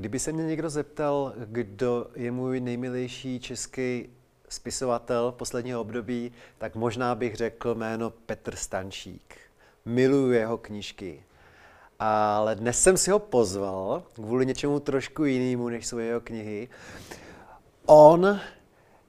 [0.00, 4.10] Kdyby se mě někdo zeptal, kdo je můj nejmilejší český
[4.48, 9.36] spisovatel posledního období, tak možná bych řekl jméno Petr Stančík.
[9.84, 11.24] Miluju jeho knížky.
[11.98, 16.68] Ale dnes jsem si ho pozval kvůli něčemu trošku jinému, než jsou jeho knihy.
[17.86, 18.40] On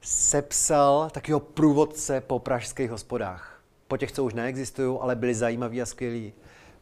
[0.00, 3.62] sepsal takového průvodce po pražských hospodách.
[3.88, 6.32] Po těch, co už neexistují, ale byli zajímaví a skvělí.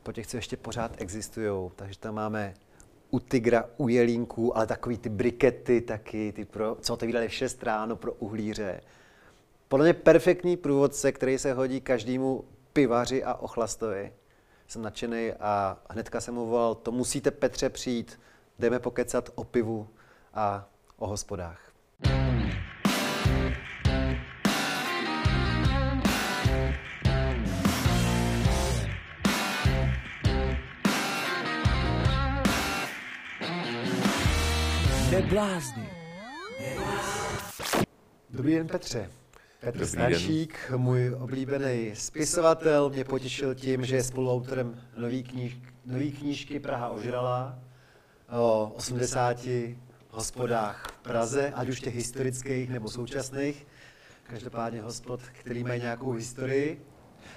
[0.02, 1.70] Po těch, co ještě pořád existují.
[1.76, 2.54] Takže tam máme
[3.10, 7.62] u tygra, u jelínků, ale takový ty brikety taky, ty pro, co otevírali v 6
[7.62, 8.80] ráno pro uhlíře.
[9.68, 14.12] Podle mě perfektní průvodce, který se hodí každému pivaři a ochlastovi.
[14.66, 18.20] Jsem nadšený a hnedka jsem mu volal, to musíte Petře přijít,
[18.58, 19.88] jdeme pokecat o pivu
[20.34, 21.69] a o hospodách.
[35.10, 35.88] Neblázni.
[38.30, 39.10] Dobrý den, Petře.
[39.60, 46.12] Petr Dobrý Staršík, můj oblíbený spisovatel, mě potěšil tím, že je spoluautorem nový, kníž, nový
[46.12, 47.58] knížky Praha ožrala
[48.30, 49.36] o 80
[50.10, 53.66] hospodách v Praze, ať už těch historických nebo současných.
[54.22, 56.86] Každopádně hospod, který mají nějakou historii.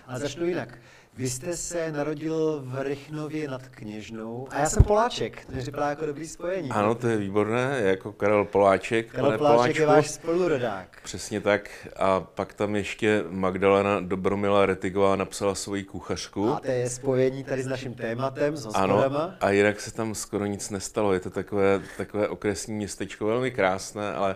[0.08, 0.78] Ale začnu jinak.
[1.18, 6.06] Vy jste se narodil v Rychnově nad Kněžnou a já jsem Poláček, to připadá jako
[6.06, 6.70] dobrý spojení.
[6.70, 9.12] Ano, to je výborné, jako Karel Poláček.
[9.12, 9.96] Karel pane Poláček je Poláčku.
[9.96, 10.98] váš spolurodák.
[11.04, 11.88] Přesně tak.
[11.96, 16.50] A pak tam ještě Magdalena Dobromila Retigová napsala svoji kuchařku.
[16.50, 19.04] A to je spojení tady s naším tématem, s Ano,
[19.40, 21.14] a jinak se tam skoro nic nestalo.
[21.14, 24.36] Je to takové, takové okresní městečko, velmi krásné, ale,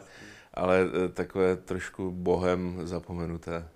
[0.53, 3.67] ale eh, takové trošku bohem zapomenuté.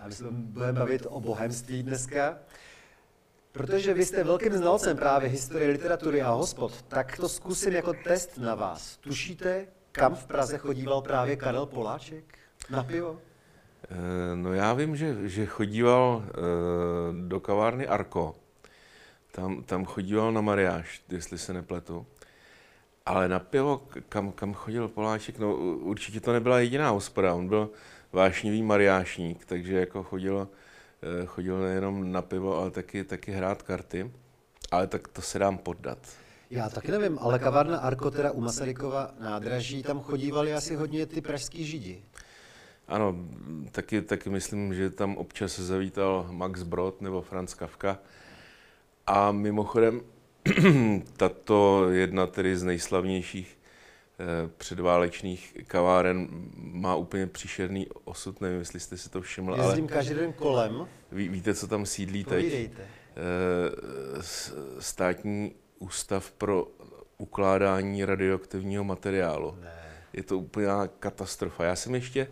[0.00, 2.38] A my se budeme bavit o bohemství dneska.
[3.52, 8.38] Protože vy jste velkým znalcem právě historie literatury a hospod, tak to zkusím jako test
[8.38, 8.96] na vás.
[8.96, 12.24] Tušíte, kam v Praze chodíval právě Karel Poláček?
[12.70, 13.18] Na pivo?
[13.90, 16.32] Eh, No já vím, že, že chodíval eh,
[17.28, 18.34] do kavárny Arko.
[19.32, 22.06] Tam, tam chodíval na mariáš, jestli se nepletu.
[23.06, 27.34] Ale na pivo, kam, kam chodil Poláček, no určitě to nebyla jediná hospoda.
[27.34, 27.70] On byl
[28.12, 30.48] vášnivý mariášník, takže jako chodil,
[31.02, 34.10] eh, chodil nejenom na pivo, ale taky, taky hrát karty.
[34.70, 35.98] Ale tak to se dám poddat.
[36.50, 41.20] Já taky nevím, ale kavárna Arko, teda u Masarykova nádraží, tam chodívali asi hodně ty
[41.20, 42.02] pražský židi.
[42.88, 43.16] Ano,
[43.72, 47.98] taky, taky myslím, že tam občas zavítal Max Brod nebo Franz Kafka.
[49.06, 50.00] A mimochodem,
[51.16, 53.59] tato jedna tedy z nejslavnějších
[54.56, 60.14] předválečných kaváren má úplně příšerný osud, nevím, jestli jste si to všiml, ale Jezdím každý
[60.14, 62.44] den kolem, ví, víte, co tam sídlí teď?
[62.44, 62.82] povídejte.
[62.82, 66.68] Eh, s- Státní ústav pro
[67.18, 69.56] ukládání radioaktivního materiálu.
[69.60, 69.72] Ne.
[70.12, 71.64] Je to úplná katastrofa.
[71.64, 72.26] Já jsem ještě,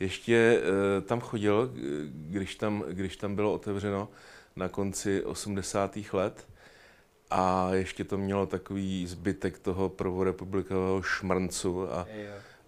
[0.00, 1.80] ještě eh, tam chodil, eh,
[2.12, 4.08] když tam, když tam bylo otevřeno
[4.56, 5.96] na konci 80.
[6.12, 6.48] let
[7.30, 12.06] a ještě to mělo takový zbytek toho prvorepublikového šmrncu a,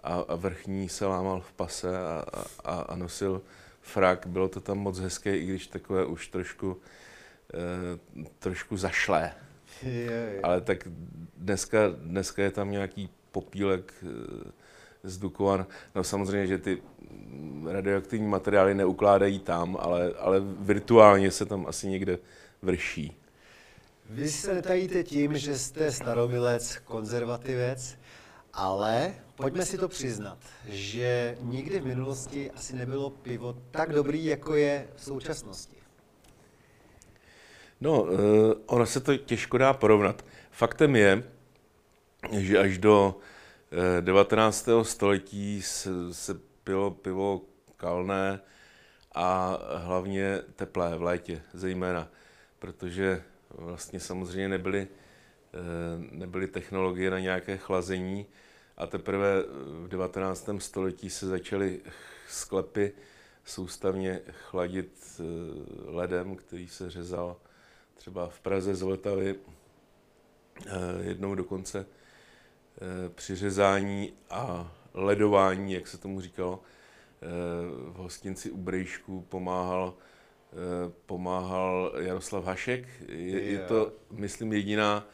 [0.02, 2.24] a, a vrchní se lámal v pase a,
[2.64, 3.42] a, a nosil
[3.80, 4.26] frak.
[4.26, 6.80] Bylo to tam moc hezké, i když takové už trošku,
[7.54, 9.32] eh, trošku zašlé.
[10.42, 10.88] Ale tak
[11.36, 14.50] dneska, dneska je tam nějaký popílek eh,
[15.02, 15.66] z Dukovan.
[15.94, 16.82] No samozřejmě, že ty
[17.70, 22.18] radioaktivní materiály neukládají tam, ale, ale virtuálně se tam asi někde
[22.62, 23.21] vrší.
[24.12, 27.98] Vy se netajíte tím, že jste staromilec, konzervativec,
[28.52, 34.54] ale pojďme si to přiznat, že nikdy v minulosti asi nebylo pivo tak dobrý, jako
[34.54, 35.76] je v současnosti.
[37.80, 40.24] No, eh, ono se to těžko dá porovnat.
[40.50, 41.22] Faktem je,
[42.32, 43.16] že až do
[43.98, 44.68] eh, 19.
[44.82, 46.34] století se, se
[46.64, 47.40] pilo pivo
[47.76, 48.40] kalné
[49.14, 52.08] a hlavně teplé v létě zejména,
[52.58, 53.22] protože
[53.54, 54.88] vlastně samozřejmě nebyly,
[55.54, 55.58] eh,
[56.10, 58.26] nebyly technologie na nějaké chlazení
[58.76, 59.42] a teprve
[59.84, 60.60] v 19.
[60.60, 61.80] století se začaly
[62.28, 62.92] sklepy
[63.44, 65.22] soustavně chladit eh,
[65.90, 67.36] ledem, který se řezal
[67.94, 69.34] třeba v Praze z Vltavy,
[70.66, 71.86] eh, jednou dokonce
[73.14, 76.62] při řezání a ledování, jak se tomu říkalo,
[77.88, 79.94] v hostinci u Brejšku pomáhal,
[81.06, 82.88] pomáhal Jaroslav Hašek.
[83.08, 85.06] Je, je to, myslím, jediná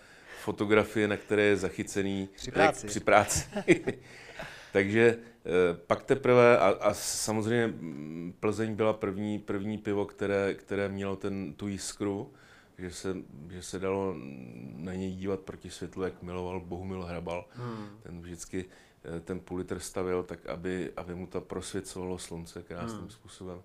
[0.42, 2.86] fotografie, na které je zachycený Při práci.
[2.86, 3.44] Při práci.
[4.72, 5.50] Takže eh,
[5.86, 11.54] pak teprve, a, a samozřejmě mm, Plzeň byla první, první pivo, které, které mělo ten,
[11.54, 12.32] tu jiskru,
[12.78, 13.16] že se,
[13.50, 14.14] že se dalo
[14.76, 17.44] na něj dívat proti světlu, jak miloval Bohumil Hrabal.
[17.50, 17.88] Hmm.
[18.02, 18.64] Ten vždycky
[19.04, 23.10] eh, ten půl litr stavil tak, aby, aby mu to prosvěcovalo slunce krásným hmm.
[23.10, 23.62] způsobem.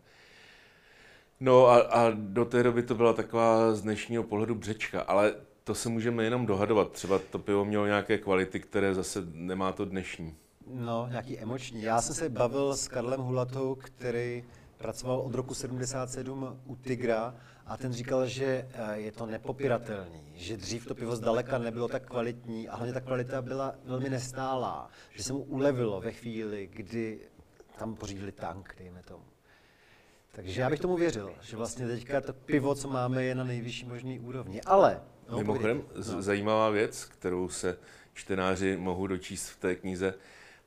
[1.43, 5.75] No a, a do té doby to byla taková z dnešního pohledu břečka, ale to
[5.75, 6.91] se můžeme jenom dohadovat.
[6.91, 10.35] Třeba to pivo mělo nějaké kvality, které zase nemá to dnešní.
[10.67, 11.81] No, nějaký emoční.
[11.81, 14.43] Já jsem se bavil s Karlem Hulatou, který
[14.77, 17.35] pracoval od roku 77 u Tigra
[17.65, 22.07] a ten říkal, že eh, je to nepopiratelný, že dřív to pivo zdaleka nebylo tak
[22.07, 27.19] kvalitní a hlavně ta kvalita byla velmi nestálá, že se mu ulevilo ve chvíli, kdy
[27.77, 29.32] tam pořídili tank, dejme tomu.
[30.35, 33.85] Takže já bych tomu věřil, že vlastně teďka to pivo, co máme, je na nejvyšší
[33.85, 34.61] možný úrovni.
[34.61, 35.01] Ale...
[35.29, 36.21] No, Mimochodem, no.
[36.21, 37.77] zajímavá věc, kterou se
[38.13, 40.13] čtenáři mohou dočíst v té knize,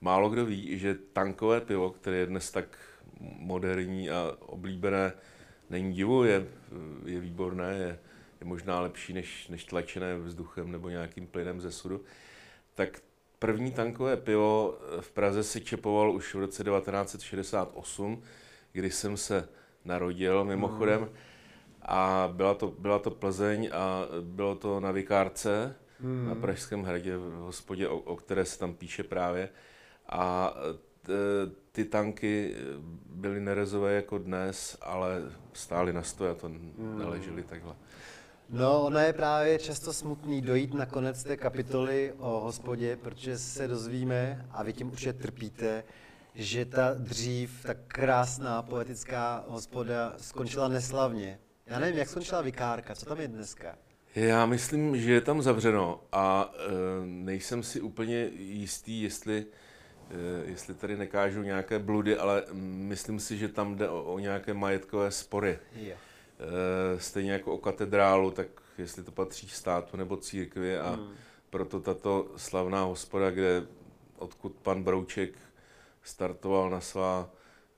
[0.01, 2.79] málo kdo ví, že tankové pivo, které je dnes tak
[3.21, 5.13] moderní a oblíbené,
[5.71, 6.47] není divu, je,
[7.05, 7.99] je výborné, je,
[8.41, 12.05] je možná lepší než, než tlačené vzduchem nebo nějakým plynem ze sudu,
[12.75, 13.01] tak
[13.39, 18.23] první tankové pivo v Praze se čepoval už v roce 1968,
[18.77, 19.49] kdy jsem se
[19.85, 21.01] narodil mimochodem.
[21.01, 21.09] Mm.
[21.83, 26.27] A byla to, byla to Plzeň a bylo to na Vikárce, mm.
[26.29, 29.49] na Pražském hradě, v hospodě, o, o které se tam píše právě.
[30.09, 30.55] A
[31.73, 32.55] ty tanky
[33.11, 36.99] byly nerezové jako dnes, ale stály na stoje a to mm.
[36.99, 37.75] neležely takhle.
[38.51, 43.69] No, ono je právě často smutný dojít na konec té kapitoly o hospodě, protože se
[43.69, 45.85] dozvíme, a vy tím určitě trpíte,
[46.37, 51.39] že ta dřív tak krásná poetická hospoda skončila neslavně.
[51.67, 53.79] Já nevím, jak skončila Vikárka, co tam je dneska?
[54.15, 59.47] Já myslím, že je tam zavřeno a e, nejsem si úplně jistý, jestli,
[60.11, 64.55] e, jestli tady nekážu nějaké bludy, ale myslím si, že tam jde o, o nějaké
[64.55, 65.59] majetkové spory.
[65.77, 65.91] E,
[67.01, 68.47] stejně jako o katedrálu, tak
[68.79, 71.15] jestli to patří státu nebo církvi a hmm.
[71.51, 73.67] proto tato slavná hospoda, kde
[74.19, 75.46] odkud pan Brouček
[76.07, 77.31] startoval na svá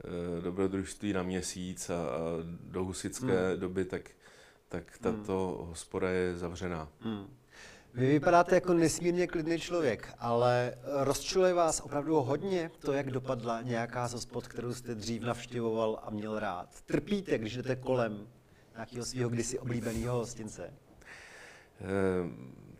[0.04, 2.18] e, dobrodružství na měsíc a, a
[2.60, 3.60] do husické hmm.
[3.60, 4.10] doby, tak,
[4.68, 5.68] tak tato hmm.
[5.68, 6.88] hospoda je zavřená.
[7.00, 7.26] Hmm.
[7.94, 14.08] Vy vypadáte jako nesmírně klidný člověk, ale rozčuluje vás opravdu hodně to, jak dopadla nějaká
[14.08, 16.82] z hospod, kterou jste dřív navštěvoval a měl rád.
[16.82, 18.28] Trpíte, když jdete kolem
[18.74, 20.62] nějakého svého kdysi oblíbeného hostince?
[20.66, 20.72] E,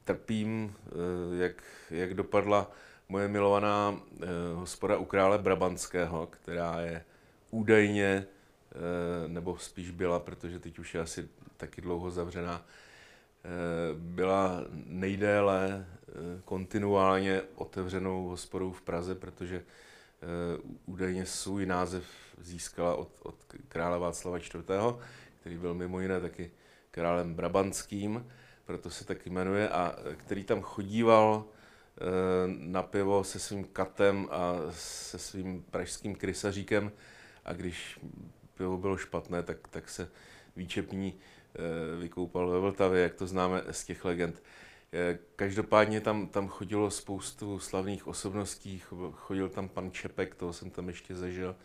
[0.04, 2.70] trpím, e, jak, jak dopadla
[3.08, 7.04] moje milovaná eh, hospoda u krále Brabantského, která je
[7.50, 8.26] údajně,
[8.72, 13.48] eh, nebo spíš byla, protože teď už je asi taky dlouho zavřená, eh,
[13.94, 16.12] byla nejdéle eh,
[16.44, 22.04] kontinuálně otevřenou hospodou v Praze, protože eh, údajně svůj název
[22.40, 23.36] získala od, od
[23.68, 24.54] krále Václava IV.,
[25.40, 26.50] který byl mimo jiné taky
[26.90, 28.26] králem brabantským,
[28.64, 31.57] proto se tak jmenuje, a který tam chodíval Eh,
[32.46, 36.92] na pivo se svým katem a se svým pražským krysaříkem
[37.44, 38.00] a když
[38.54, 40.10] pivo bylo špatné, tak, tak se
[40.56, 44.42] výčepní eh, vykoupal ve Vltavě, jak to známe z těch legend.
[44.92, 50.88] Eh, každopádně tam, tam chodilo spoustu slavných osobností, chodil tam pan Čepek, toho jsem tam
[50.88, 51.56] ještě zažil.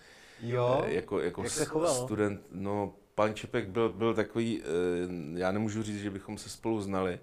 [0.41, 1.93] Jo, jako, jako jak se choval?
[1.93, 4.63] student, no pan Čepek byl, byl takový,
[5.35, 7.19] já nemůžu říct, že bychom se spolu znali,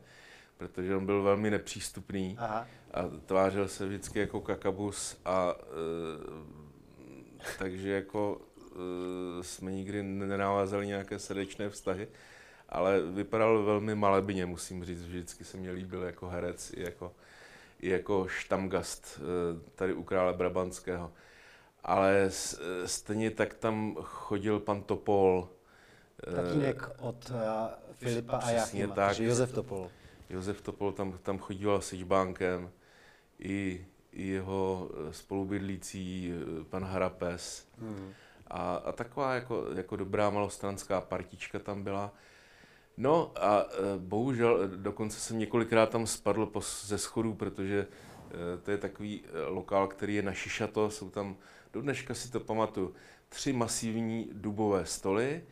[0.61, 2.67] protože on byl velmi nepřístupný Aha.
[2.95, 5.65] a tvářil se vždycky jako kakabus a e,
[7.59, 8.41] takže jako
[9.41, 12.09] e, jsme nikdy nenávázali nějaké srdečné vztahy,
[12.69, 17.13] ale vypadal velmi malebně, musím říct, vždycky se mě líbil jako herec i jako,
[17.81, 19.23] i jako štamgast e,
[19.75, 21.13] tady u krále Brabantského.
[21.85, 22.31] Ale
[22.85, 25.49] stejně tak tam chodil pan Topol.
[26.37, 27.37] Tatínek od uh,
[27.93, 29.91] Filipa a Jachima, takže Josef Topol.
[30.31, 32.71] Josef Topol tam, tam chodíval s Ičbánkem,
[33.41, 37.69] i, i jeho eh, spolubydlící eh, pan Harapes.
[37.79, 38.13] Hmm.
[38.47, 42.15] A, a taková jako, jako dobrá malostranská partička tam byla.
[42.97, 47.87] No a eh, bohužel dokonce jsem několikrát tam spadl po, ze schodů, protože
[48.63, 51.37] to je takový lokál, který je na Šišato, jsou tam,
[51.73, 52.95] do dneška si to pamatuju,
[53.29, 55.45] tři masivní dubové stoly,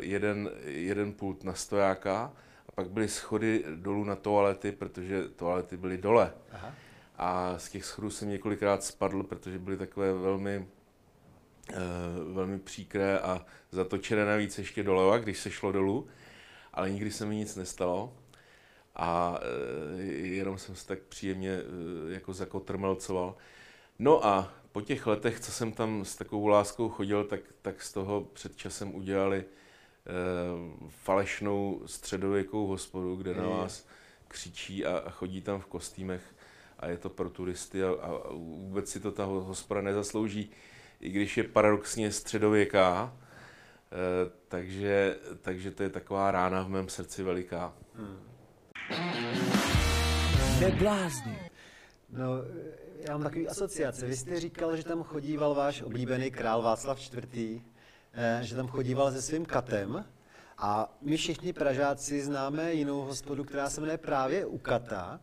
[0.00, 2.32] jeden, jeden pult na stojáka
[2.74, 6.32] pak byly schody dolů na toalety, protože toalety byly dole.
[6.52, 6.74] Aha.
[7.16, 13.46] A z těch schodů jsem několikrát spadl, protože byly takové velmi, uh, velmi příkré a
[13.70, 16.06] zatočené navíc ještě doleva, když se šlo dolů.
[16.72, 18.16] Ale nikdy se mi nic nestalo.
[18.96, 19.38] A
[19.94, 23.36] uh, jenom jsem se tak příjemně uh, jako zakotrmelcoval.
[23.98, 27.92] No a po těch letech, co jsem tam s takovou láskou chodil, tak, tak z
[27.92, 29.44] toho před časem udělali
[30.88, 33.86] falešnou středověkou hospodu, kde na vás
[34.28, 36.22] křičí a, a chodí tam v kostýmech
[36.78, 40.50] a je to pro turisty a, a vůbec si to ta hospoda nezaslouží,
[41.00, 43.16] i když je paradoxně středověká,
[43.92, 47.74] e, takže, takže to je taková rána v mém srdci veliká.
[47.94, 48.18] Hmm.
[50.60, 51.38] Neblázni.
[52.10, 52.26] No,
[53.08, 54.06] já mám takový asociace.
[54.06, 57.71] Vy jste říkal, že tam chodíval váš oblíbený král Václav IV., eh,
[58.40, 60.04] že tam chodíval se svým katem.
[60.58, 65.20] A my všichni Pražáci známe jinou hospodu, která se jmenuje právě Ukata.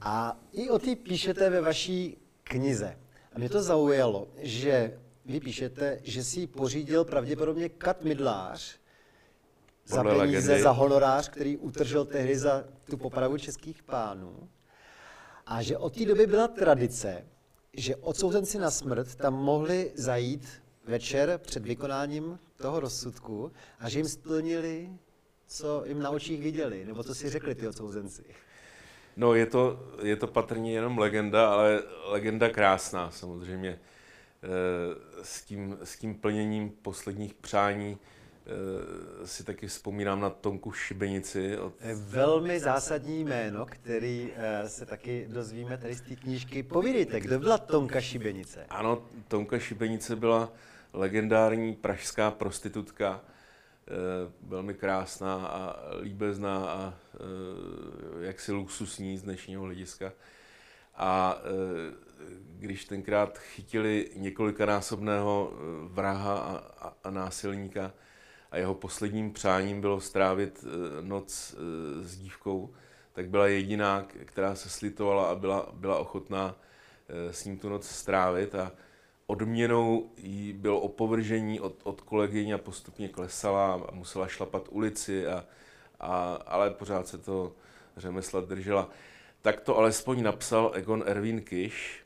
[0.00, 2.98] A i o té píšete ve vaší knize.
[3.34, 8.76] A mě to zaujalo, že vy píšete, že si ji pořídil pravděpodobně Kat Midlář
[9.86, 10.62] za peníze, legendy.
[10.62, 14.48] za honorář, který utržil tehdy za tu popravu českých pánů.
[15.46, 17.24] A že od té doby byla tradice,
[17.72, 24.08] že odsouzenci na smrt tam mohli zajít večer před vykonáním toho rozsudku a že jim
[24.08, 24.90] splnili,
[25.46, 28.24] co jim na očích viděli, nebo co si řekli ty odsouzenci.
[29.16, 33.68] No, je to, je to patrně jenom legenda, ale legenda krásná samozřejmě.
[33.68, 33.78] E,
[35.22, 37.98] s tím, s tím plněním posledních přání
[39.22, 41.58] e, si taky vzpomínám na Tonku Šibenici.
[41.58, 41.74] Od...
[41.94, 46.62] Velmi zásadní jméno, který e, se taky dozvíme tady z té knížky.
[46.62, 48.66] Povídejte, kdo byla Tonka Šibenice?
[48.68, 50.52] Ano, Tonka Šibenice byla
[50.92, 53.92] legendární pražská prostitutka, eh,
[54.42, 57.18] velmi krásná a líbezná a eh,
[58.26, 60.12] jaksi luxusní z dnešního hlediska.
[60.94, 61.94] A eh,
[62.58, 65.52] když tenkrát chytili několikanásobného
[65.84, 66.56] vraha a,
[66.86, 67.92] a, a násilníka
[68.50, 70.64] a jeho posledním přáním bylo strávit
[71.00, 71.54] noc
[72.00, 72.74] s dívkou,
[73.12, 76.56] tak byla jediná, která se slitovala a byla, byla ochotná
[77.08, 78.54] s ním tu noc strávit.
[78.54, 78.72] A
[79.26, 85.44] odměnou jí bylo opovržení od, od kolegyň a postupně klesala a musela šlapat ulici, a,
[86.00, 87.52] a, ale pořád se to
[87.96, 88.90] řemesla držela.
[89.42, 92.04] Tak to alespoň napsal Egon Erwin Kiš.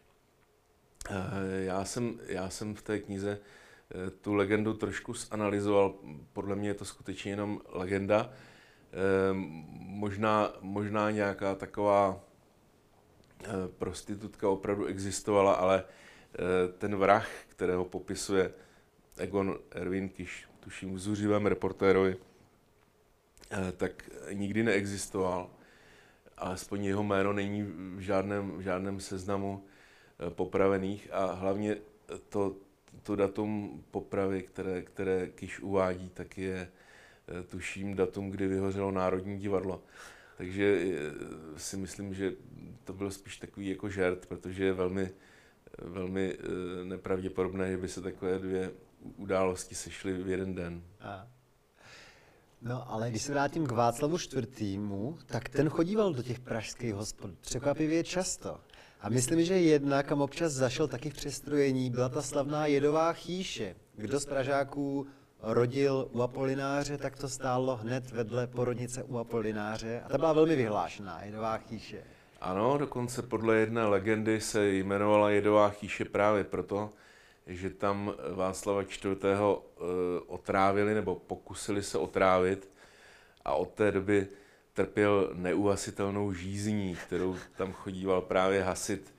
[1.10, 1.14] Eh,
[1.64, 5.94] já jsem, já jsem v té knize eh, tu legendu trošku zanalizoval.
[6.32, 8.30] Podle mě je to skutečně jenom legenda.
[8.30, 8.96] Eh,
[9.78, 12.20] možná, možná nějaká taková
[13.78, 16.05] prostitutka opravdu existovala, ale Eh,
[16.78, 18.52] ten vrah, kterého popisuje
[19.16, 22.16] Egon Erwin Kiš, tuším v zuřivém reportérovi,
[23.50, 25.50] eh, tak nikdy neexistoval.
[26.36, 27.62] Alespoň jeho jméno není
[27.96, 31.76] v žádném, v žádném seznamu eh, popravených a hlavně
[32.28, 32.56] to,
[33.02, 36.68] to datum popravy, které, které Kiš uvádí, tak je
[37.50, 39.82] tuším datum, kdy vyhořelo Národní divadlo.
[40.36, 40.80] Takže
[41.56, 42.32] si myslím, že
[42.84, 45.10] to byl spíš takový jako žert, protože je velmi
[45.82, 48.70] velmi eh, nepravděpodobné, že by se takové dvě
[49.16, 50.82] události sešly v jeden den.
[51.00, 51.26] A.
[52.62, 54.80] No, ale když se vrátím k Václavu IV.,
[55.26, 58.60] tak ten chodíval do těch pražských hospod překvapivě často.
[59.00, 63.76] A myslím, že jedna, kam občas zašel taky v přestrojení, byla ta slavná jedová chýše.
[63.96, 65.06] Kdo z Pražáků
[65.42, 70.00] rodil u Apolináře, tak to stálo hned vedle porodnice u Apolináře.
[70.04, 72.02] A ta byla velmi vyhlášená, jedová chýše.
[72.46, 76.92] Ano, dokonce podle jedné legendy se jmenovala Jedová chýše právě proto,
[77.46, 79.24] že tam Václava IV.
[79.24, 79.84] Eh,
[80.26, 82.70] otrávili nebo pokusili se otrávit
[83.44, 84.28] a od té doby
[84.72, 89.14] trpěl neuhasitelnou žízní, kterou tam chodíval právě hasit.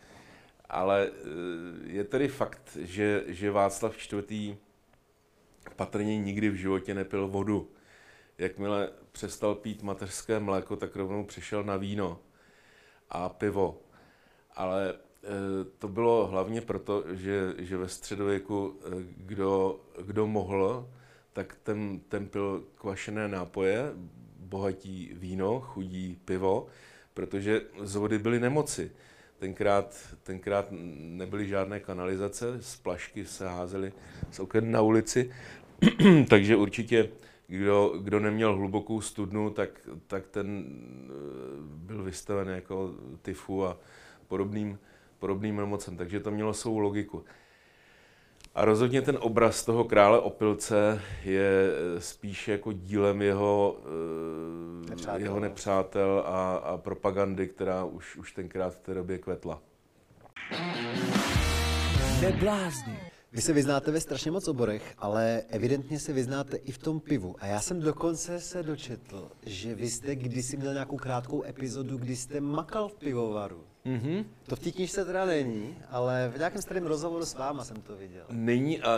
[0.69, 1.21] Ale eh,
[1.83, 4.57] je tedy fakt, že, že Václav IV.
[5.75, 7.71] patrně nikdy v životě nepil vodu.
[8.37, 12.19] Jakmile přestal pít mateřské mléko, tak rovnou přešel na víno
[13.09, 13.81] a pivo.
[14.55, 14.95] Ale e,
[15.79, 20.89] to bylo hlavně proto, že, že ve středověku e, kdo, kdo mohl,
[21.33, 23.91] tak ten, ten pil kvašené nápoje,
[24.39, 26.67] bohatí víno, chudí pivo,
[27.13, 28.91] protože z vody byly nemoci.
[29.39, 33.93] Tenkrát, tenkrát nebyly žádné kanalizace, z plašky se házely
[34.31, 35.31] z oken na ulici,
[36.29, 37.09] takže určitě
[37.47, 39.69] kdo, kdo neměl hlubokou studnu, tak,
[40.07, 40.65] tak ten
[41.05, 41.11] eh,
[41.59, 43.77] byl vystaven jako tyfu a
[44.27, 44.79] podobným,
[45.19, 45.97] podobným nemocem.
[45.97, 47.25] Takže to mělo svou logiku.
[48.55, 55.21] A rozhodně ten obraz toho krále opilce je eh, spíš jako dílem jeho eh, nepřátel,
[55.21, 59.61] jeho nepřátel a, a propagandy, která už, už tenkrát v té době kvetla.
[62.21, 63.06] Neblázni.
[63.37, 67.35] Vy se vyznáte ve strašně moc oborech, ale evidentně se vyznáte i v tom pivu.
[67.39, 72.15] A já jsem dokonce se dočetl, že vy jste kdysi měl nějakou krátkou epizodu, kdy
[72.15, 73.63] jste makal v pivovaru.
[73.85, 74.25] Mm-hmm.
[74.47, 77.95] To v té knižce teda není, ale v nějakém starém rozhovoru s váma jsem to
[77.95, 78.25] viděl.
[78.29, 78.97] Není, a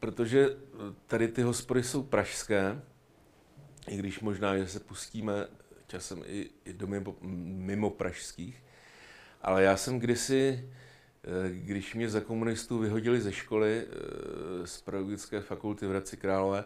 [0.00, 0.48] protože
[1.06, 2.82] tady ty hospody jsou pražské,
[3.88, 5.46] i když možná, že se pustíme
[5.86, 8.64] časem i, i do mimo, mimo pražských,
[9.42, 10.68] ale já jsem kdysi,
[11.48, 16.64] když mě za komunistů vyhodili ze školy eh, z pedagogické fakulty v Hradci Králové,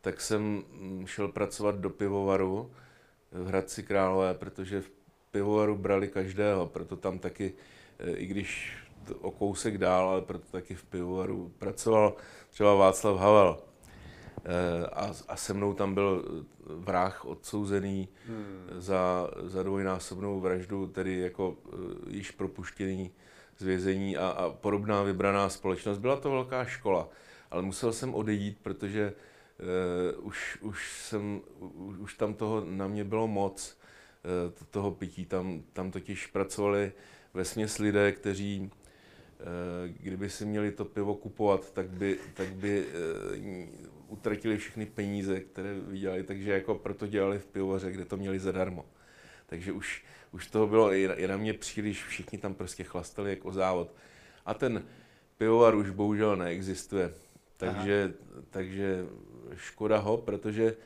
[0.00, 2.70] tak jsem mm, šel pracovat do pivovaru
[3.32, 4.90] v Hradci Králové, protože v
[5.30, 7.52] pivovaru brali každého, proto tam taky,
[7.98, 8.76] eh, i když
[9.20, 12.16] o kousek dál, ale proto taky v pivovaru pracoval
[12.50, 13.58] třeba Václav Havel.
[14.44, 18.66] Eh, a, a se mnou tam byl vrah odsouzený hmm.
[18.78, 21.56] za, za dvojnásobnou vraždu, tedy jako
[22.08, 23.10] již propuštěný
[23.60, 25.98] z vězení a, a podobná vybraná společnost.
[25.98, 27.08] Byla to velká škola,
[27.50, 29.12] ale musel jsem odejít, protože
[30.16, 31.40] uh, už, už, jsem,
[31.98, 33.78] už, tam toho na mě bylo moc,
[34.48, 35.26] uh, toho pití.
[35.26, 36.92] Tam, tam totiž pracovali
[37.34, 38.70] ve směs lidé, kteří
[39.86, 42.86] kdyby si měli to pivo kupovat, tak by, tak by
[44.08, 48.84] utratili všechny peníze, které vydělali, takže jako proto dělali v pivovaře, kde to měli zadarmo.
[49.50, 53.52] Takže už, už toho bylo i, i na mě příliš, všichni tam prostě chlastali jako
[53.52, 53.94] závod.
[54.46, 54.84] A ten
[55.38, 57.14] pivovar už bohužel neexistuje.
[57.56, 58.12] Takže,
[58.50, 59.06] takže
[59.56, 60.76] škoda ho, protože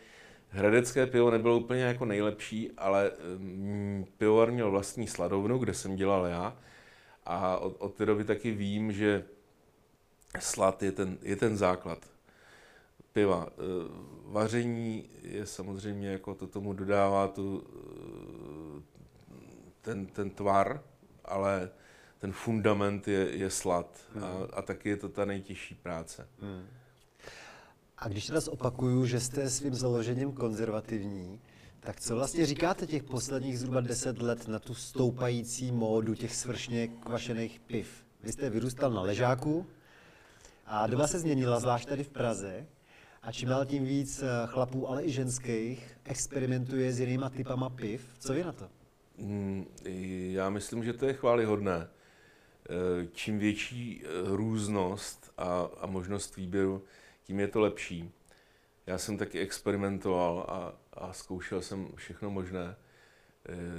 [0.48, 6.26] hradecké pivo nebylo úplně jako nejlepší, ale mm, pivovar měl vlastní sladovnu, kde jsem dělal
[6.26, 6.56] já.
[7.24, 9.24] A od, od té doby taky vím, že
[10.38, 12.13] slad je ten, je ten základ
[13.14, 13.46] piva.
[13.48, 13.62] Eh,
[14.24, 18.82] vaření je samozřejmě, jako to tomu dodává tu, eh,
[19.80, 20.82] ten, ten tvar,
[21.24, 21.70] ale
[22.18, 24.24] ten fundament je, je slad hmm.
[24.24, 26.28] a, a taky je to ta nejtěžší práce.
[26.40, 26.66] Hmm.
[27.98, 31.40] A když teda opakuju, že jste svým založením konzervativní,
[31.80, 36.88] tak co vlastně říkáte těch posledních zhruba deset let na tu stoupající módu těch svršně
[36.88, 38.04] kvašených piv?
[38.22, 39.66] Vy jste vyrůstal na ležáku
[40.66, 42.66] a doba se změnila, zvlášť tady v Praze.
[43.24, 48.14] A čím dál tím víc eh, chlapů, ale i ženských, experimentuje s jinýma typama piv.
[48.18, 48.68] Co vy na to?
[49.18, 49.66] Hmm,
[50.32, 51.88] já myslím, že to je chválihodné.
[51.88, 56.84] Eh, čím větší eh, různost a, a možnost výběru,
[57.22, 58.10] tím je to lepší.
[58.86, 62.76] Já jsem taky experimentoval a, a zkoušel jsem všechno možné.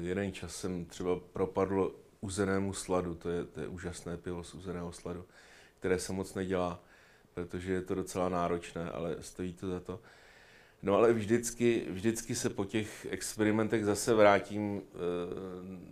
[0.01, 4.91] Jeden čas jsem třeba propadl uzenému sladu, to je, to je úžasné pivo z uzeného
[4.91, 5.25] sladu,
[5.79, 6.83] které se moc nedělá
[7.35, 9.99] protože je to docela náročné, ale stojí to za to.
[10.81, 14.97] No ale vždycky, vždycky se po těch experimentech zase vrátím, eh,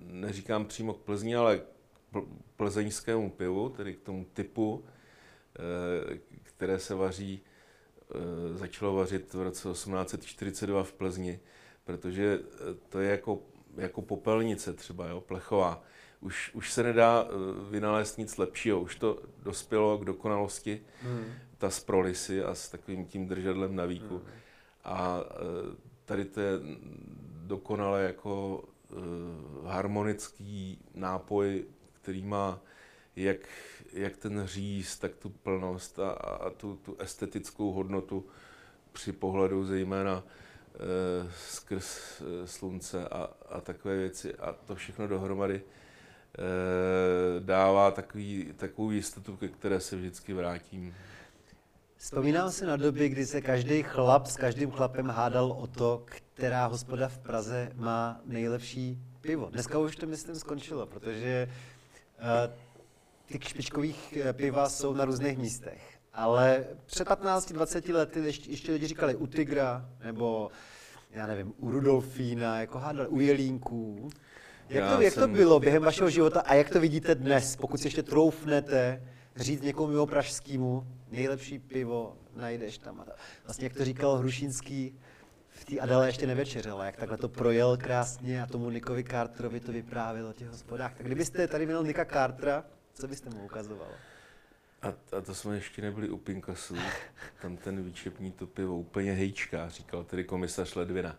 [0.05, 2.23] neříkám přímo k Plzni, ale k
[2.55, 4.85] plzeňskému pivu, tedy k tomu typu,
[5.55, 11.39] eh, které se vaří, eh, začalo vařit v roce 1842 v Plzni,
[11.83, 12.39] protože
[12.89, 13.41] to je jako,
[13.77, 15.83] jako popelnice třeba, jo, plechová
[16.23, 17.33] už, už se nedá eh,
[17.69, 21.25] vynalézt nic lepšího, už to dospělo k dokonalosti, hmm.
[21.57, 24.17] ta s prolisy a s takovým tím držadlem na víku.
[24.17, 24.27] Hmm.
[24.83, 26.51] A eh, tady to je
[27.45, 32.59] dokonale jako uh, harmonický nápoj, který má
[33.15, 33.37] jak,
[33.93, 38.25] jak ten říz, tak tu plnost a, a tu, tu estetickou hodnotu
[38.91, 40.23] při pohledu zejména
[41.37, 44.35] skrz slunce a, a takové věci.
[44.35, 45.63] A to všechno dohromady Eh,
[47.39, 50.93] dává takový, takovou jistotu, ke které se vždycky vrátím.
[51.97, 56.65] Vzpomínám si na doby, kdy se každý chlap s každým chlapem hádal o to, která
[56.65, 59.49] hospoda v Praze má nejlepší pivo.
[59.51, 61.49] Dneska už to myslím skončilo, protože
[62.19, 62.53] uh,
[63.25, 65.97] ty špičkových eh, piva jsou na různých místech.
[66.13, 70.51] Ale před 15-20 lety ještě, ještě lidi říkali u Tigra, nebo
[71.11, 74.09] já nevím, u Rudolfína, jako hádali u Jelínků.
[74.73, 77.87] Jak to, jak to bylo během vašeho života a jak to vidíte dnes, pokud si
[77.87, 79.03] ještě troufnete
[79.35, 83.05] říct někomu mimo pražskému, nejlepší pivo najdeš tam.
[83.45, 84.99] Vlastně, jak to říkal Hrušínský,
[85.49, 89.71] v té Adele ještě nevečeřela, jak takhle to projel krásně a tomu Nikovi Carterovi to
[89.71, 90.93] vyprávěl o těch hospodách.
[90.97, 93.91] Tak kdybyste tady měl Nika Cartera, co byste mu ukazoval?
[94.81, 96.75] A, a to jsme ještě nebyli u Pinkasu,
[97.41, 101.15] tam ten výčepní to pivo úplně hejčká, říkal tedy komisař Ledvina.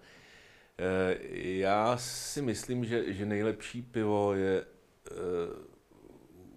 [0.78, 1.18] Eh,
[1.58, 4.64] já si myslím, že, že nejlepší pivo je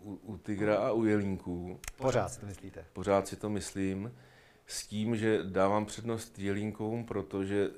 [0.03, 1.79] uh, u, u Tigra a u Jelínků.
[1.97, 2.85] Pořád si to myslíte?
[2.93, 4.15] Pořád si to myslím.
[4.65, 7.75] S tím, že dávám přednost Jelínkovům, protože uh,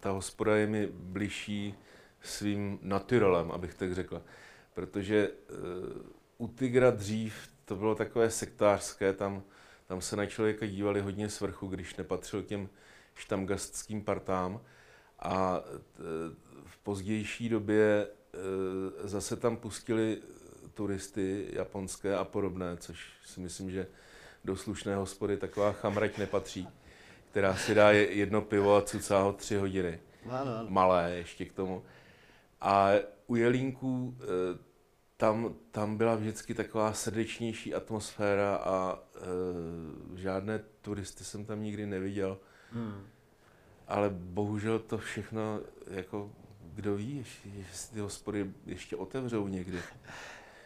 [0.00, 1.74] ta hospoda je mi bližší
[2.20, 4.22] svým naturalem, abych tak řekla.
[4.74, 5.30] Protože
[6.38, 9.42] u Tigra dřív to bylo takové sektářské, tam,
[9.86, 12.68] tam se na člověka dívali hodně z vrchu, když nepatřil těm
[13.14, 14.60] štamgastským partám.
[15.24, 15.60] A
[16.64, 20.22] v pozdější době e, zase tam pustili
[20.74, 23.86] turisty japonské a podobné, což si myslím, že
[24.44, 26.68] do slušné hospody taková chamrať nepatří,
[27.30, 30.00] která si dá jedno pivo a cucá ho tři hodiny.
[30.68, 31.82] Malé ještě k tomu.
[32.60, 32.90] A
[33.26, 34.58] u Jelínků eh,
[35.16, 42.38] tam, tam byla vždycky taková srdečnější atmosféra a e, žádné turisty jsem tam nikdy neviděl.
[42.70, 43.06] Hmm.
[43.88, 46.30] Ale bohužel to všechno, jako
[46.74, 47.26] kdo ví,
[47.58, 49.78] jestli, ty hospody ještě otevřou někdy.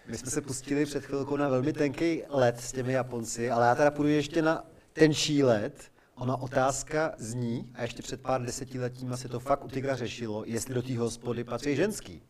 [0.07, 3.74] My jsme se pustili před chvilkou na velmi tenký let s těmi Japonci, ale já
[3.74, 5.90] teda půjdu ještě na tenčí let.
[6.14, 10.74] Ona otázka zní, a ještě před pár desetiletíma se to fakt u Tigra řešilo, jestli
[10.74, 12.22] do té hospody patří ženský.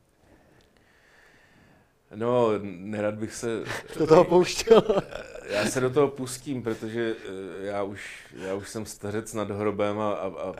[2.14, 3.64] No, nerad bych se...
[3.98, 4.82] Do toho pouštěl.
[5.48, 9.98] Já se do toho pustím, protože eh, já už, já už jsem stařec nad hrobem
[9.98, 10.54] a, a, a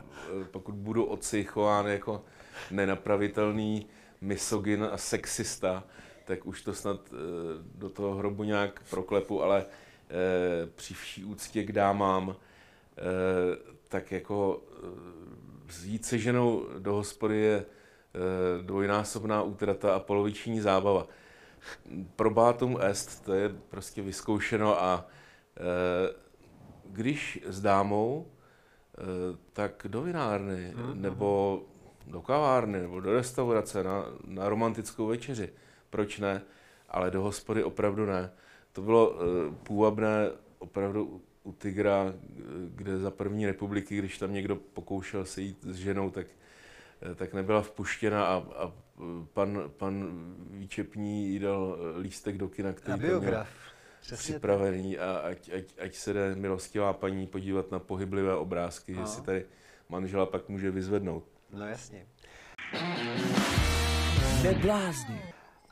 [0.51, 2.23] pokud budu odcichován jako
[2.71, 3.85] nenapravitelný
[4.21, 5.83] misogyn a sexista,
[6.25, 7.15] tak už to snad eh,
[7.75, 12.35] do toho hrobu nějak proklepu, ale eh, při vší úctě k dámám,
[13.87, 14.63] tak jako
[15.83, 17.65] jít se ženou do hospody je
[18.61, 21.07] dvojnásobná útrata a poloviční zábava
[22.15, 25.07] probatum est, to je prostě vyzkoušeno a
[25.57, 25.63] e,
[26.85, 29.01] když s dámou, e,
[29.53, 30.95] tak do vinárny, mm-hmm.
[30.95, 31.61] nebo
[32.07, 35.49] do kavárny, nebo do restaurace na, na romantickou večeři.
[35.89, 36.41] Proč ne?
[36.89, 38.31] Ale do hospody opravdu ne.
[38.71, 42.13] To bylo e, půvabné opravdu u Tigra,
[42.75, 46.27] kde za první republiky, když tam někdo pokoušel se jít s ženou, tak,
[47.15, 48.71] tak nebyla vpuštěna a, a
[49.33, 50.09] pan, pan
[50.49, 53.45] Výčepní jí dal lístek do kina, který to měl
[54.15, 59.01] připravený a ať, ať, ať se jde milostivá paní podívat na pohyblivé obrázky, no.
[59.01, 59.45] že si tady
[59.89, 61.23] manžela pak může vyzvednout.
[61.53, 62.05] No jasně.
[64.43, 65.21] Neblázni.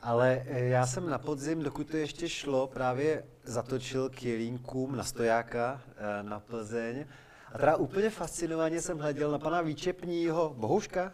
[0.00, 5.04] Ale eh, já jsem na podzim, dokud to ještě šlo, právě zatočil k jelínkům na
[5.04, 7.06] stojáka eh, na Plzeň.
[7.52, 11.12] A teda úplně fascinovaně jsem hleděl na pana Výčepního Bohuška.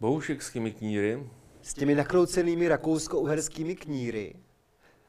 [0.00, 1.30] Bohušek s těmi kníry
[1.66, 4.34] s těmi nakroucenými rakousko-uherskými kníry,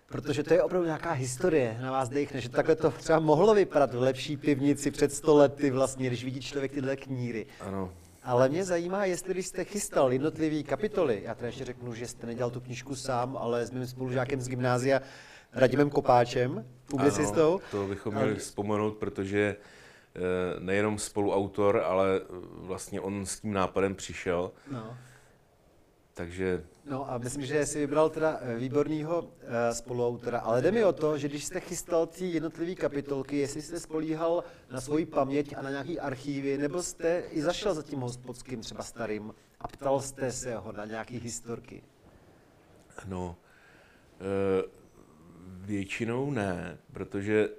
[0.08, 3.93] protože to je opravdu nějaká historie na vás dechne, že takhle to třeba mohlo vypadat
[3.93, 7.46] v lepší pivnici před sto lety vlastně, když vidí člověk tyhle kníry.
[7.62, 7.93] Ano.
[8.24, 12.28] Ale mě zajímá, jestli když jste chystal jednotlivý kapitoly, já teda ještě řeknu, že jste
[12.28, 15.02] nedělal tu knižku sám, ale s mým spolužákem z gymnázia
[15.54, 17.52] Radimem Kopáčem, publicistou.
[17.54, 18.39] Ano, to bychom měli ale...
[18.39, 19.56] vzpomenout, protože
[20.15, 20.20] eh,
[20.60, 22.22] nejenom spoluautor, ale
[22.54, 24.52] vlastně on s tím nápadem přišel.
[24.72, 24.98] No.
[26.17, 26.63] Takže...
[26.86, 29.30] No a myslím, že jsi vybral teda eh, výborného uh,
[29.71, 33.80] spoluautora, ale jde mi o to, že když jste chystal ty jednotlivé kapitolky, jestli jste
[33.80, 38.62] spolíhal na svoji paměť a na nějaký archívy, nebo jste i zašel za tím hospodským,
[38.62, 41.84] třeba starým, a ptal jste se ho na nějaké historky?
[43.08, 43.36] No,
[44.19, 44.71] uh,
[45.65, 47.51] většinou ne, protože uh,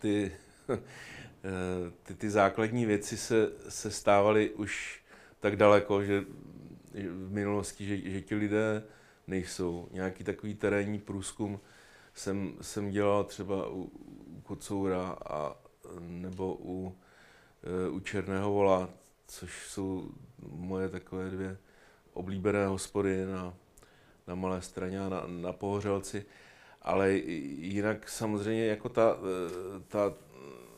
[0.00, 0.32] ty,
[2.02, 5.02] ty, ty základní věci se, se stávaly už
[5.40, 6.24] tak daleko, že
[6.94, 8.82] v minulosti, že, že ti lidé
[9.26, 9.88] nejsou.
[9.90, 11.60] Nějaký takový terénní průzkum
[12.14, 13.82] jsem, jsem dělal třeba u,
[14.26, 15.56] u Kocoura a,
[16.00, 16.98] nebo u,
[17.62, 18.90] e, u Černého vola,
[19.26, 20.10] což jsou
[20.48, 21.58] moje takové dvě
[22.12, 23.54] oblíbené hospody na,
[24.26, 26.24] na Malé straně a na, na Pohořelci.
[26.82, 30.14] Ale jinak samozřejmě jako ta, e, ta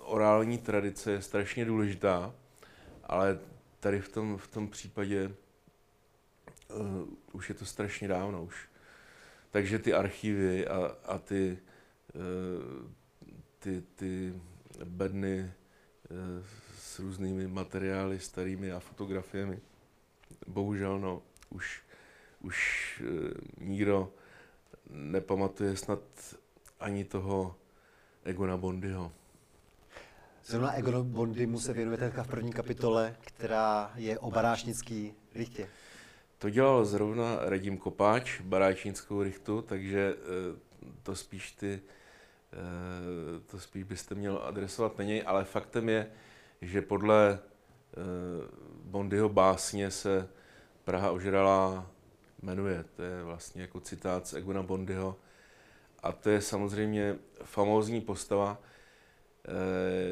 [0.05, 2.35] orální tradice je strašně důležitá,
[3.05, 3.39] ale
[3.81, 5.31] tady v tom, v tom případě
[6.71, 8.69] uh, už je to strašně dávno už.
[9.51, 11.59] Takže ty archivy a, a ty,
[12.15, 12.91] uh,
[13.59, 14.35] ty, ty
[14.85, 15.53] bedny
[16.11, 16.45] uh,
[16.79, 19.61] s různými materiály starými a fotografiemi,
[20.47, 21.83] bohužel no, už,
[22.41, 22.57] už
[23.05, 23.31] uh,
[23.67, 24.13] nikdo
[24.91, 26.01] nepamatuje snad
[26.81, 27.57] ani toho
[28.25, 29.13] Egona Bondyho.
[30.45, 35.69] Zrovna Egonu Bondy se věnuje v první kapitole, která je o barášnický lichtě.
[36.45, 40.57] To dělal zrovna Radim Kopáč, baráčnickou rychtu, takže eh,
[41.03, 41.81] to spíš ty,
[42.53, 46.11] eh, to spíš byste měl adresovat na něj, ale faktem je,
[46.61, 47.97] že podle eh,
[48.85, 50.29] Bondyho básně se
[50.85, 51.91] Praha ožrala
[52.43, 52.85] jmenuje.
[52.97, 55.17] To je vlastně jako citát z Egona Bondyho.
[56.03, 58.61] A to je samozřejmě famózní postava.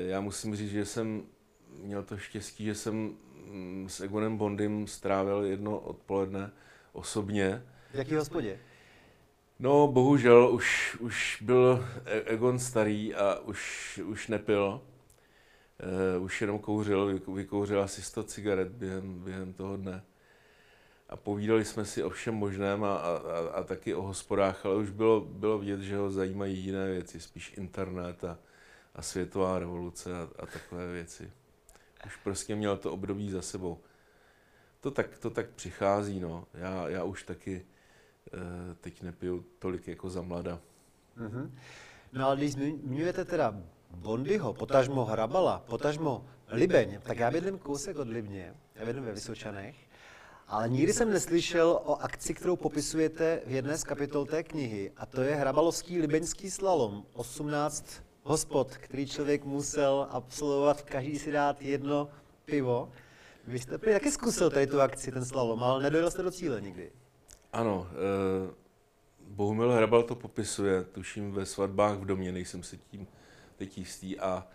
[0.07, 1.23] Já musím říct, že jsem
[1.79, 3.17] měl to štěstí, že jsem
[3.87, 6.51] s Egonem Bondym strávil jedno odpoledne
[6.93, 7.63] osobně.
[7.93, 8.59] V jaký hospodě?
[9.59, 14.81] No, bohužel už, už byl e- Egon starý a už, už nepil.
[16.17, 20.03] Uh, už jenom kouřil, vykouřil asi 100 cigaret během, během toho dne.
[21.09, 23.09] A povídali jsme si o všem možném a, a,
[23.55, 27.55] a taky o hospodách, ale už bylo, bylo vidět, že ho zajímají jiné věci, spíš
[27.57, 28.39] internet a,
[28.95, 31.33] a světová revoluce a, a takové věci.
[32.07, 33.79] Už prostě měl to období za sebou.
[34.81, 36.47] To tak, to tak přichází, no.
[36.55, 37.67] Já, já už taky
[38.35, 38.41] uh,
[38.81, 40.61] teď nepiju tolik jako za mlada.
[41.19, 41.51] Mm-hmm.
[42.13, 43.55] No ale když zmiňujete teda
[43.91, 49.77] Bondyho, potažmo Hrabala, potažmo Libeň, tak já bydlím kousek od Libně, já bydlím ve Vysočanech,
[50.49, 55.07] ale nikdy jsem neslyšel o akci, kterou popisujete v jedné z kapitol té knihy, a
[55.07, 62.09] to je Hrabalovský libeňský slalom, 18 hospod, který člověk musel absolvovat, každý si dát jedno
[62.45, 62.93] pivo.
[63.47, 66.93] Vy jste taky zkusil tady tu akci, ten slalom, ale nedojel jste do cíle nikdy.
[67.53, 68.63] Ano, eh,
[69.33, 73.07] Bohumil Hrabal to popisuje, tuším ve svatbách v domě, nejsem si tím
[73.57, 74.19] teď jistý.
[74.19, 74.47] A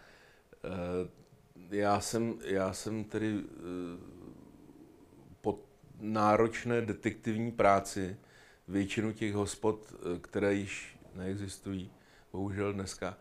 [0.63, 3.43] e, já, jsem, já jsem tedy e,
[5.41, 5.59] po
[5.99, 8.17] náročné detektivní práci
[8.67, 11.91] většinu těch hospod, e, které již neexistují,
[12.31, 13.17] bohužel dneska,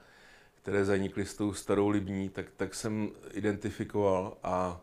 [0.66, 4.80] které zanikly s tou starou Libní, tak, tak jsem identifikoval a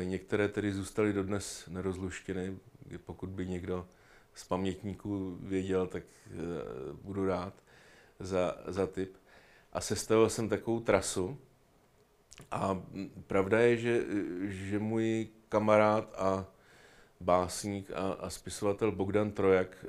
[0.00, 2.58] e, některé tedy zůstaly dodnes nerozluštěny.
[3.04, 3.86] Pokud by někdo
[4.34, 6.36] z pamětníků věděl, tak e,
[7.02, 7.54] budu rád
[8.20, 9.16] za, za tip
[9.72, 11.38] a sestavil jsem takovou trasu.
[12.50, 12.82] A
[13.26, 14.04] pravda je, že,
[14.48, 16.46] že můj kamarád a
[17.20, 19.88] básník a, a spisovatel Bogdan Trojak e,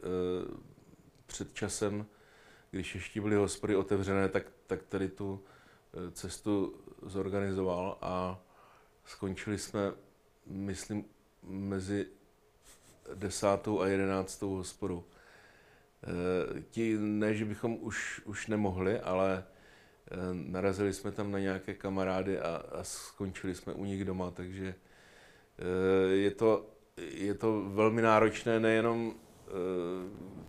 [1.26, 2.06] před časem,
[2.72, 5.44] když ještě byly hospody otevřené, tak, tak tady tu
[5.94, 8.40] e, cestu zorganizoval a
[9.06, 9.94] skončili jsme,
[10.46, 11.06] myslím,
[11.44, 12.08] mezi
[13.16, 15.04] desátou a jedenáctou hospodou.
[16.04, 19.44] E, ti, ne, že bychom už, už nemohli, ale
[20.12, 24.76] Eh, narazili jsme tam na nějaké kamarády a, a skončili jsme u nich doma, takže
[25.60, 26.66] eh, je to,
[26.98, 29.31] je to velmi náročné nejenom eh,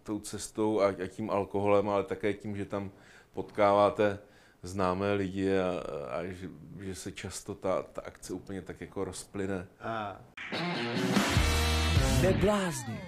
[0.03, 2.91] tou cestou a, a tím alkoholem, ale také tím, že tam
[3.33, 4.19] potkáváte
[4.63, 6.49] známé lidi a, a že,
[6.81, 9.67] že se často ta, ta akce úplně tak jako rozplyne.
[9.81, 10.21] A.
[12.23, 13.01] Neblázni.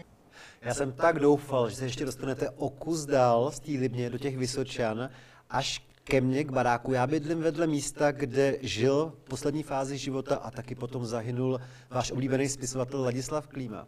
[0.63, 4.19] Já jsem tak doufal, že se ještě dostanete o kus dál z té Libně do
[4.19, 5.11] těch Vysočan,
[5.51, 6.93] až ke mně, k baráku.
[6.93, 12.13] Já bydlím vedle místa, kde žil v poslední fázi života a taky potom zahynul váš
[12.13, 13.87] oblíbený spisovatel Ladislav Klíma.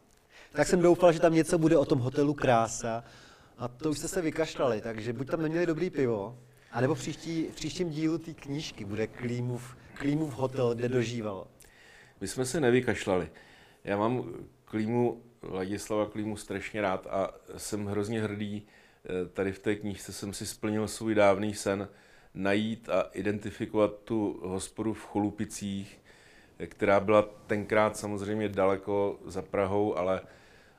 [0.56, 3.04] Tak jsem doufal, že tam něco bude o tom hotelu Krása
[3.58, 6.38] a to už jste se vykašlali, takže buď tam neměli dobrý pivo,
[6.72, 11.46] anebo v, příští, v příštím dílu té knížky bude Klímův, Klímův hotel, kde dožíval.
[12.20, 13.30] My jsme se nevykašlali.
[13.84, 18.62] Já mám Klímu, Ladislava Klímu strašně rád a jsem hrozně hrdý,
[19.04, 21.88] eh, tady v té knížce jsem si splnil svůj dávný sen,
[22.34, 26.00] najít a identifikovat tu hospodu v Cholupicích,
[26.66, 30.20] která byla tenkrát samozřejmě daleko za Prahou, ale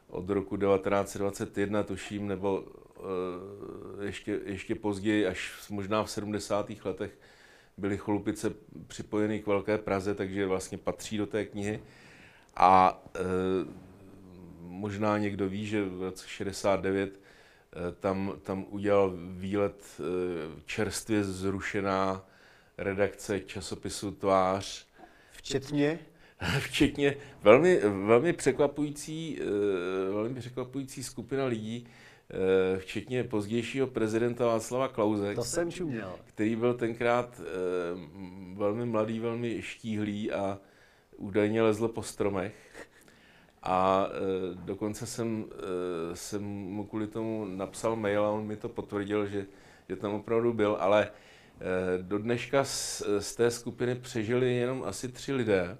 [0.08, 6.72] od roku 1921 tuším, nebo uh, ještě, ještě později, až možná v 70.
[6.86, 7.18] letech,
[7.78, 8.54] byly Cholupice
[8.88, 11.82] připojeny k Velké Praze, takže vlastně patří do té knihy.
[12.56, 13.22] A uh,
[14.62, 17.20] možná někdo ví, že v roce 69
[17.78, 20.04] Eh, tam, tam udělal výlet eh,
[20.66, 22.26] čerstvě zrušená
[22.78, 24.88] redakce časopisu Tvář.
[25.32, 26.00] Včetně?
[26.60, 31.88] Včetně velmi, velmi, překvapující, eh, velmi překvapující skupina lidí,
[32.78, 35.36] včetně pozdějšího prezidenta Václava Klauze.
[35.36, 36.16] To jsem čuměl.
[36.26, 37.42] Který byl tenkrát
[38.54, 40.60] velmi mladý, velmi štíhlý a
[41.18, 42.54] údajně lezl po stromech.
[43.64, 44.10] A
[44.54, 45.46] dokonce jsem,
[46.14, 49.46] jsem mu kvůli tomu napsal mail a on mi to potvrdil, že,
[49.90, 51.12] že tam opravdu byl, ale
[52.02, 55.78] do dneška z, z té skupiny přežili jenom asi tři lidé.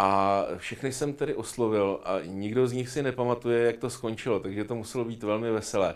[0.00, 4.64] A všechny jsem tedy oslovil a nikdo z nich si nepamatuje, jak to skončilo, takže
[4.64, 5.94] to muselo být velmi veselé.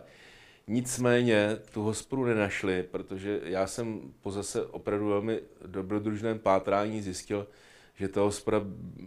[0.66, 7.46] Nicméně tu hospodu nenašli, protože já jsem po zase opravdu velmi dobrodružném pátrání zjistil,
[7.94, 8.60] že to hospoda,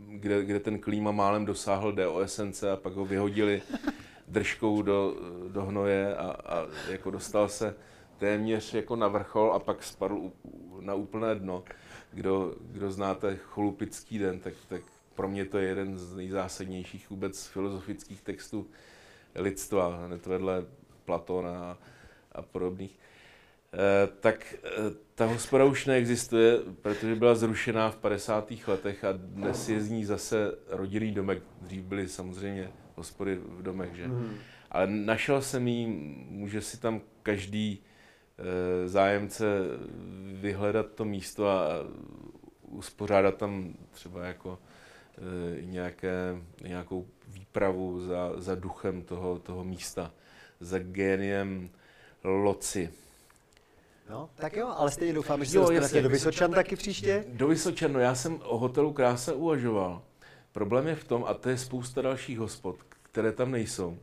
[0.08, 3.62] kde, kde ten klíma málem dosáhl DOSNC a pak ho vyhodili
[4.28, 5.16] držkou do,
[5.48, 7.76] do hnoje a, a jako dostal se
[8.18, 10.32] téměř jako na vrchol a pak spadl
[10.80, 11.64] na úplné dno.
[12.16, 14.82] Kdo, kdo znáte Cholupický den, tak, tak
[15.16, 18.68] pro mě to je jeden z nejzásadnějších vůbec filozofických textů
[19.36, 20.66] lidstva, hned vedle
[21.06, 21.78] Platona a,
[22.32, 23.00] a podobných.
[23.74, 24.70] Eh, tak eh,
[25.16, 28.52] ta hospoda už neexistuje, protože byla zrušená v 50.
[28.68, 31.44] letech a dnes je z ní zase rodinný domek.
[31.62, 34.08] Dřív byly samozřejmě hospody v domech, že?
[34.08, 34.38] Mm.
[34.72, 35.88] Ale našel jsem ji,
[36.30, 37.85] může si tam každý e,
[38.86, 39.46] zájemce
[40.34, 41.68] vyhledat to místo a
[42.62, 44.60] uspořádat tam třeba jako
[45.18, 50.12] e, nějaké, nějakou výpravu za, za duchem toho, toho místa,
[50.60, 51.70] za géniem
[52.24, 52.90] loci.
[54.10, 57.26] No, tak jo, ale stejně doufám, že se dostanete do Vysočan taky příště.
[57.28, 60.02] Do Vysočan, no já jsem o hotelu Krása uvažoval.
[60.52, 62.78] Problém je v tom, a to je spousta dalších hospod,
[63.12, 63.98] které tam nejsou,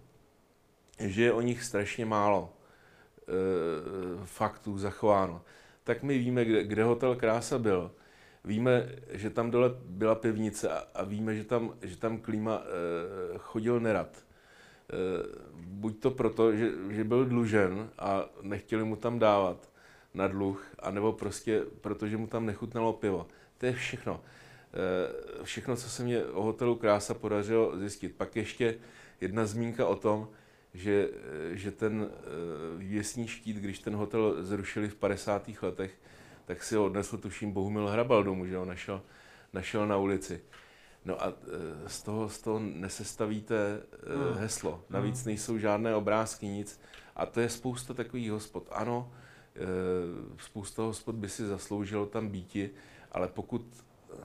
[0.98, 2.52] že je o nich strašně málo
[4.24, 5.42] faktů zachováno.
[5.84, 7.90] Tak my víme, kde, kde hotel Krása byl.
[8.44, 13.38] Víme, že tam dole byla pivnice a, a víme, že tam, že tam klíma e,
[13.38, 14.16] chodil nerad.
[14.16, 14.22] E,
[15.54, 19.70] buď to proto, že, že byl dlužen a nechtěli mu tam dávat
[20.14, 23.26] na dluh, anebo prostě protože mu tam nechutnalo pivo.
[23.58, 24.20] To je všechno.
[25.42, 28.16] Všechno, co se mě o hotelu Krása podařilo zjistit.
[28.16, 28.78] Pak ještě
[29.20, 30.28] jedna zmínka o tom,
[30.74, 31.08] že,
[31.52, 32.10] že ten
[32.76, 35.50] vývěsní štít, když ten hotel zrušili v 50.
[35.62, 35.98] letech,
[36.44, 39.02] tak si ho odnesl, tuším, Bohumil Hrabal domů, že ho našel,
[39.52, 40.40] našel na ulici.
[41.04, 44.38] No a e, z toho, z toho nesestavíte hmm.
[44.38, 44.84] heslo.
[44.90, 45.26] Navíc hmm.
[45.26, 46.80] nejsou žádné obrázky, nic.
[47.16, 48.68] A to je spousta takových hospod.
[48.72, 49.12] Ano,
[50.38, 52.70] spousta hospod by si zasloužilo tam býti,
[53.12, 53.66] ale pokud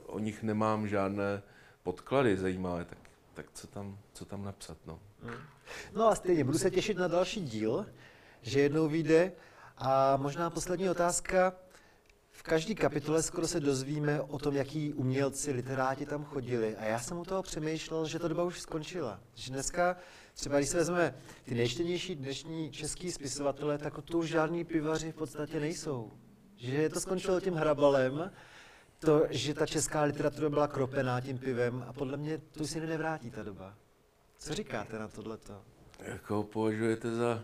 [0.06, 1.44] o nich nemám žádné
[1.84, 2.98] podklady zajímavé, tak,
[3.34, 4.78] tak co, tam, co tam napsat?
[4.86, 5.00] No.
[5.94, 7.86] No a stejně, budu se těšit na další díl,
[8.42, 9.32] že jednou vyjde.
[9.78, 11.54] A možná poslední otázka.
[12.32, 16.76] V každé kapitole skoro se dozvíme o tom, jaký umělci, literáti tam chodili.
[16.76, 19.20] A já jsem u toho přemýšlel, že ta doba už skončila.
[19.34, 19.98] Že dneska,
[20.34, 25.16] třeba když se vezmeme ty nejštěnější dnešní český spisovatele, tak to už žádní pivaři v
[25.16, 26.12] podstatě nejsou.
[26.56, 28.32] Že to skončilo tím hrabalem,
[29.00, 33.32] to, že ta česká literatura byla kropená tím pivem a podle mě to si nevrátí
[33.32, 33.78] ta doba.
[34.38, 35.62] Co říkáte na tohleto?
[36.00, 37.44] Jako považujete za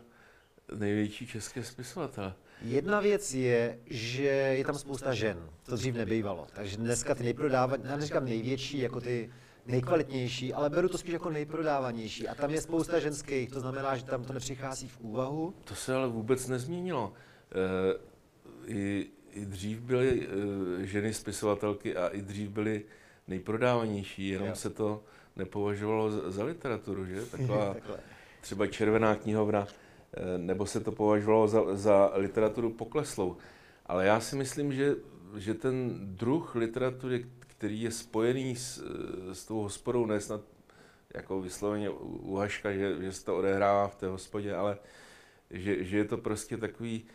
[0.76, 2.34] největší české spisovatele?
[2.62, 5.50] Jedna věc je, že je tam spousta žen.
[5.66, 6.48] To dřív nebývalo.
[6.56, 9.30] Takže dneska ty nejprodávanější, já neříkám největší, jako ty
[9.66, 12.28] nejkvalitnější, ale beru to spíš jako nejprodávanější.
[12.28, 15.54] A tam je spousta ženských, to znamená, že tam to nepřichází v úvahu.
[15.64, 17.14] To se ale vůbec nezměnilo.
[17.52, 18.00] E,
[18.66, 20.28] i, I dřív byly
[20.82, 22.86] e, ženy spisovatelky a i dřív byly
[23.28, 24.56] nejprodávanější, jenom jo.
[24.56, 25.04] se to
[25.36, 27.26] nepovažovalo za, literaturu, že?
[27.32, 27.76] Taková
[28.41, 29.67] třeba červená knihovna
[30.17, 33.38] Eh, nebo se to považovalo za, za literaturu pokleslou.
[33.86, 34.96] Ale já si myslím, že,
[35.38, 38.84] že ten druh literatury, který je spojený s,
[39.34, 40.41] s tou hospodou, ne snad
[41.13, 44.78] jako vysloveně u Haška, že, že se to odehrává v té hospodě, ale
[45.52, 47.06] že, že je to prostě takový,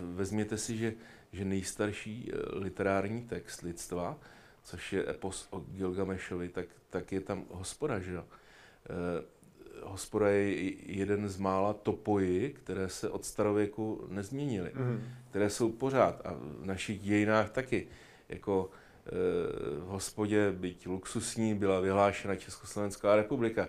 [0.00, 0.94] vezměte si, že,
[1.32, 4.18] že nejstarší eh, literární text lidstva,
[4.62, 8.24] což je epos o Gilgamešovi, tak, tak je tam hospoda, že jo.
[8.90, 9.24] Eh,
[9.82, 15.02] hospoda je jeden z mála topoji, které se od starověku nezměnily, mm.
[15.30, 17.88] které jsou pořád a v našich dějinách taky.
[18.28, 18.70] Jako
[19.06, 19.10] e,
[19.78, 23.68] v hospodě, byť luxusní, byla vyhlášena Československá republika.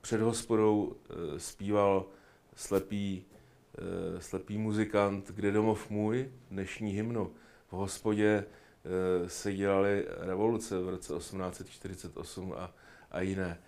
[0.00, 2.06] Před hospodou e, zpíval
[2.54, 3.24] slepý,
[4.16, 7.30] e, slepý muzikant Kde domov můj, dnešní hymnu.
[7.68, 8.44] V hospodě
[9.26, 12.74] se dělaly revoluce v roce 1848 a,
[13.10, 13.58] a jiné.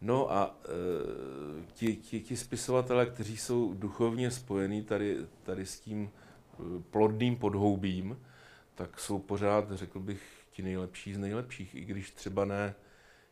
[0.00, 6.10] No a e, ti, ti, ti spisovatelé, kteří jsou duchovně spojení tady, tady s tím
[6.10, 8.20] e, plodným podhoubím,
[8.74, 12.74] tak jsou pořád, řekl bych, ti nejlepší z nejlepších, i když třeba ne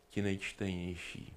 [0.08, 1.34] ti nejčtenější.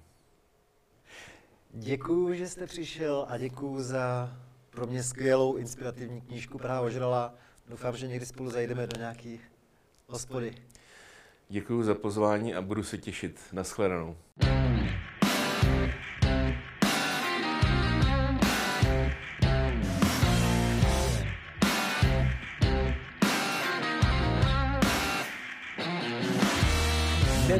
[1.70, 4.36] Děkuji, že jste přišel a děkuji za
[4.70, 7.34] pro mě skvělou inspirativní knížku Praha ožrala.
[7.68, 9.38] Doufám, že někdy spolu zajdeme do nějaké
[10.08, 10.54] hospody.
[11.48, 13.40] Děkuji za pozvání a budu se těšit.
[13.52, 14.16] Naschledanou.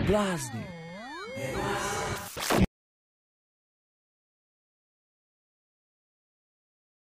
[0.06, 0.66] blázni.